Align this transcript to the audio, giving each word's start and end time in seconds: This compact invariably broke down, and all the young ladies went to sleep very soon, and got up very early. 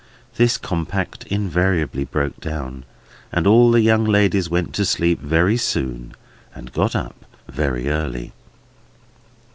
This 0.35 0.57
compact 0.57 1.27
invariably 1.27 2.05
broke 2.05 2.39
down, 2.41 2.85
and 3.31 3.45
all 3.45 3.69
the 3.69 3.81
young 3.81 4.03
ladies 4.03 4.49
went 4.49 4.73
to 4.73 4.83
sleep 4.83 5.19
very 5.21 5.57
soon, 5.57 6.15
and 6.55 6.73
got 6.73 6.95
up 6.95 7.23
very 7.47 7.87
early. 7.87 8.33